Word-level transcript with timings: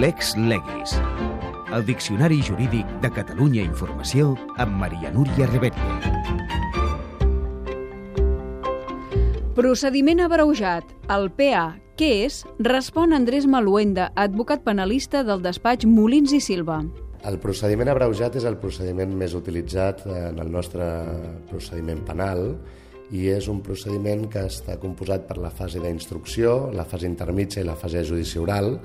Lex 0.00 0.38
Legis. 0.38 0.94
El 1.74 1.84
Diccionari 1.84 2.38
Jurídic 2.40 2.88
de 3.02 3.10
Catalunya 3.12 3.60
Informació 3.60 4.30
amb 4.56 4.78
Maria 4.80 5.10
Núria 5.12 5.44
Rebetlla. 5.50 5.98
Procediment 9.52 10.22
abreujat. 10.24 10.88
El 11.12 11.28
PA, 11.36 11.66
què 12.00 12.08
és? 12.24 12.40
Respon 12.64 13.12
Andrés 13.12 13.44
Maluenda, 13.44 14.08
advocat 14.16 14.64
penalista 14.64 15.20
del 15.28 15.44
despatx 15.44 15.84
Molins 15.84 16.32
i 16.32 16.40
Silva. 16.40 16.80
El 17.28 17.36
procediment 17.42 17.92
abreujat 17.92 18.40
és 18.40 18.48
el 18.48 18.56
procediment 18.62 19.12
més 19.12 19.36
utilitzat 19.36 20.06
en 20.08 20.40
el 20.40 20.48
nostre 20.50 20.88
procediment 21.52 22.00
penal 22.08 22.54
i 23.12 23.26
és 23.28 23.48
un 23.52 23.60
procediment 23.64 24.24
que 24.32 24.46
està 24.48 24.78
composat 24.80 25.26
per 25.28 25.36
la 25.40 25.50
fase 25.52 25.80
d'instrucció, 25.82 26.70
la 26.72 26.86
fase 26.88 27.08
intermitja 27.08 27.60
i 27.60 27.68
la 27.68 27.76
fase 27.76 28.00
de 28.00 28.08
judici 28.08 28.40
oral 28.40 28.78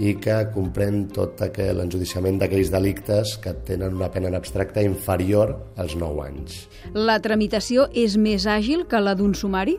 i 0.00 0.14
que 0.18 0.36
comprèn 0.54 1.04
tot 1.14 1.42
l'enjudiciament 1.76 2.40
d'aquells 2.40 2.72
delictes 2.72 3.36
que 3.42 3.52
tenen 3.68 3.94
una 3.98 4.10
pena 4.10 4.30
en 4.30 4.38
abstracte 4.38 4.82
inferior 4.82 5.54
als 5.76 5.94
9 5.98 6.24
anys. 6.26 6.64
La 6.94 7.20
tramitació 7.22 7.86
és 7.92 8.16
més 8.16 8.46
àgil 8.48 8.86
que 8.88 9.00
la 9.02 9.14
d'un 9.14 9.34
sumari? 9.34 9.76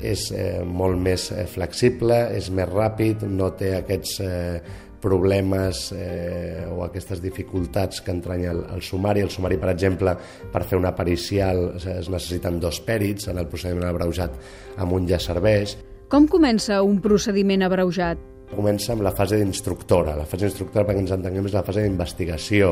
És 0.00 0.30
eh, 0.34 0.62
molt 0.64 0.98
més 0.98 1.28
eh, 1.30 1.44
flexible, 1.46 2.16
és 2.34 2.48
més 2.50 2.70
ràpid, 2.70 3.26
no 3.30 3.52
té 3.58 3.74
aquests 3.78 4.16
eh, 4.24 4.62
problemes 5.04 5.86
eh, 5.92 6.64
o 6.72 6.80
aquestes 6.86 7.20
dificultats 7.22 8.00
que 8.04 8.14
entranya 8.14 8.52
el, 8.56 8.64
el 8.74 8.82
sumari. 8.82 9.24
El 9.24 9.32
sumari, 9.32 9.60
per 9.60 9.70
exemple, 9.74 10.16
per 10.52 10.64
fer 10.64 10.80
una 10.80 10.94
pericial 10.96 11.66
es 11.76 12.08
necessiten 12.08 12.60
dos 12.62 12.80
pèrits, 12.84 13.28
en 13.30 13.40
el 13.42 13.50
procediment 13.52 13.90
abreujat 13.92 14.38
amb 14.80 14.96
un 14.96 15.08
ja 15.10 15.20
serveix. 15.20 15.76
Com 16.08 16.28
comença 16.30 16.82
un 16.84 17.00
procediment 17.04 17.64
abreujat? 17.66 18.33
Comença 18.54 18.92
amb 18.94 19.02
la 19.02 19.12
fase 19.14 19.38
d'instructora. 19.40 20.14
La 20.18 20.26
fase 20.28 20.46
d'instructora, 20.46 20.84
perquè 20.86 21.02
ens 21.02 21.14
entenguem, 21.16 21.48
és 21.48 21.56
la 21.56 21.64
fase 21.66 21.82
d'investigació. 21.84 22.70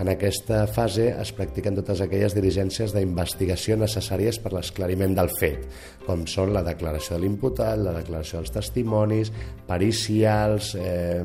En 0.00 0.08
aquesta 0.12 0.62
fase 0.70 1.08
es 1.12 1.32
practiquen 1.36 1.76
totes 1.78 2.00
aquelles 2.04 2.36
diligències 2.36 2.94
d'investigació 2.94 3.76
necessàries 3.80 4.40
per 4.42 4.54
l'esclariment 4.54 5.16
del 5.18 5.30
fet, 5.38 5.66
com 6.06 6.24
són 6.30 6.54
la 6.56 6.64
declaració 6.66 7.16
de 7.16 7.24
l'imputat, 7.26 7.76
la 7.82 7.96
declaració 7.98 8.40
dels 8.40 8.54
testimonis, 8.54 9.32
pericials, 9.68 10.74
eh, 10.78 11.22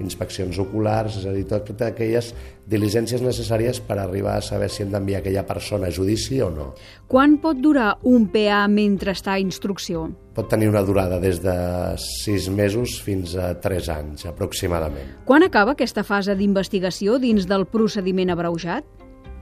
inspeccions 0.00 0.58
oculars, 0.58 1.18
és 1.22 1.26
a 1.26 1.34
dir, 1.36 1.46
totes 1.48 1.88
aquelles 1.88 2.34
diligències 2.68 3.22
necessàries 3.24 3.80
per 3.80 3.96
arribar 3.98 4.36
a 4.38 4.44
saber 4.44 4.68
si 4.70 4.82
hem 4.84 4.92
d'enviar 4.92 5.22
aquella 5.22 5.44
persona 5.48 5.88
a 5.88 5.94
judici 5.94 6.40
o 6.44 6.50
no. 6.52 6.68
Quan 7.08 7.38
pot 7.40 7.60
durar 7.64 7.94
un 8.08 8.28
PA 8.32 8.66
mentre 8.68 9.14
està 9.16 9.34
a 9.36 9.42
instrucció? 9.42 10.06
Pot 10.36 10.50
tenir 10.52 10.68
una 10.68 10.84
durada 10.86 11.18
des 11.18 11.40
de 11.42 11.56
6 12.04 12.50
mesos 12.54 12.98
fins 13.02 13.34
a 13.34 13.54
3 13.58 13.88
anys, 13.96 14.28
aproximadament. 14.28 15.16
Quan 15.24 15.46
acaba 15.46 15.74
aquesta 15.74 16.04
fase 16.04 16.36
d'investigació 16.36 17.18
dins 17.18 17.48
del 17.48 17.66
procediment 17.66 18.36
abreujat? 18.36 18.84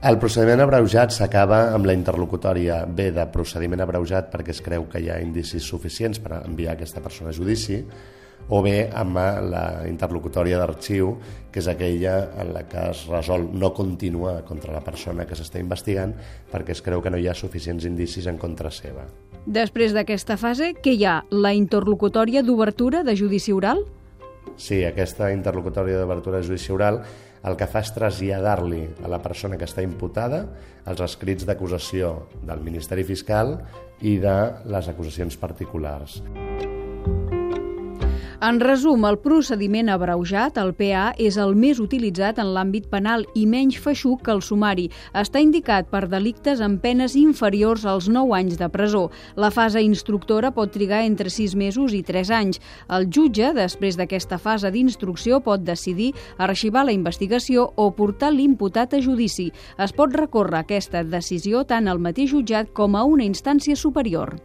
El 0.07 0.19
procediment 0.21 0.61
abreujat 0.61 1.11
s'acaba 1.15 1.71
amb 1.73 1.87
la 1.89 1.95
interlocutòria 1.97 2.83
B 2.85 3.09
de 3.15 3.23
procediment 3.33 3.81
abreujat 3.81 4.29
perquè 4.29 4.53
es 4.53 4.61
creu 4.61 4.85
que 4.91 5.01
hi 5.01 5.09
ha 5.09 5.17
indicis 5.23 5.65
suficients 5.65 6.21
per 6.21 6.43
enviar 6.43 6.75
aquesta 6.75 7.01
persona 7.01 7.33
a 7.33 7.35
judici 7.35 7.81
o 8.49 8.61
bé 8.63 8.87
amb 8.95 9.17
la 9.51 9.63
interlocutòria 9.89 10.59
d'arxiu, 10.59 11.15
que 11.51 11.59
és 11.59 11.67
aquella 11.67 12.15
en 12.39 12.53
la 12.55 12.63
que 12.69 12.89
es 12.91 13.03
resol 13.11 13.47
no 13.53 13.73
continuar 13.75 14.43
contra 14.47 14.73
la 14.73 14.83
persona 14.85 15.25
que 15.27 15.35
s'està 15.35 15.59
investigant 15.59 16.13
perquè 16.51 16.75
es 16.75 16.83
creu 16.85 17.01
que 17.03 17.11
no 17.11 17.19
hi 17.19 17.27
ha 17.27 17.35
suficients 17.35 17.85
indicis 17.89 18.27
en 18.27 18.39
contra 18.39 18.71
seva. 18.71 19.07
Després 19.47 19.93
d'aquesta 19.95 20.37
fase, 20.39 20.73
què 20.83 20.95
hi 20.95 21.05
ha? 21.07 21.21
La 21.31 21.53
interlocutòria 21.55 22.43
d'obertura 22.43 23.03
de 23.03 23.15
judici 23.15 23.55
oral? 23.55 23.85
Sí, 24.57 24.81
aquesta 24.87 25.31
interlocutòria 25.31 25.99
d'obertura 25.99 26.39
de 26.39 26.47
judici 26.47 26.71
oral 26.73 27.01
el 27.47 27.55
que 27.55 27.67
fa 27.69 27.83
és 27.85 27.93
traslladar-li 27.95 28.81
a 29.05 29.11
la 29.11 29.21
persona 29.23 29.59
que 29.59 29.67
està 29.67 29.85
imputada 29.85 30.43
els 30.87 31.03
escrits 31.05 31.47
d'acusació 31.47 32.27
del 32.47 32.63
Ministeri 32.65 33.05
Fiscal 33.07 33.57
i 34.01 34.17
de 34.23 34.37
les 34.67 34.91
acusacions 34.91 35.37
particulars. 35.39 36.21
En 38.47 38.61
resum, 38.61 39.01
el 39.03 39.17
procediment 39.19 39.89
abreujat, 39.91 40.55
el 40.61 40.69
PA, 40.77 41.09
és 41.19 41.35
el 41.43 41.49
més 41.59 41.81
utilitzat 41.83 42.37
en 42.39 42.53
l'àmbit 42.55 42.85
penal 42.87 43.25
i 43.35 43.43
menys 43.43 43.75
feixuc 43.83 44.21
que 44.23 44.31
el 44.31 44.39
sumari. 44.45 44.85
Està 45.11 45.41
indicat 45.43 45.89
per 45.91 46.05
delictes 46.07 46.63
amb 46.63 46.79
penes 46.79 47.17
inferiors 47.19 47.83
als 47.83 48.07
9 48.07 48.37
anys 48.39 48.55
de 48.61 48.71
presó. 48.71 49.03
La 49.35 49.51
fase 49.51 49.83
instructora 49.83 50.53
pot 50.55 50.71
trigar 50.71 51.03
entre 51.03 51.33
6 51.33 51.59
mesos 51.59 51.91
i 51.91 52.03
3 52.07 52.31
anys. 52.39 52.63
El 52.87 53.11
jutge, 53.11 53.51
després 53.57 53.99
d'aquesta 53.99 54.39
fase 54.39 54.71
d'instrucció, 54.71 55.41
pot 55.43 55.67
decidir 55.67 56.13
arxivar 56.37 56.87
la 56.87 56.95
investigació 56.95 57.73
o 57.75 57.91
portar 57.91 58.31
l'imputat 58.31 58.95
a 58.95 59.03
judici. 59.03 59.51
Es 59.75 59.91
pot 59.91 60.15
recórrer 60.15 60.63
aquesta 60.63 61.03
decisió 61.03 61.67
tant 61.67 61.91
al 61.91 61.99
mateix 61.99 62.31
jutjat 62.31 62.71
com 62.71 62.95
a 62.95 63.03
una 63.03 63.27
instància 63.27 63.75
superior. 63.75 64.37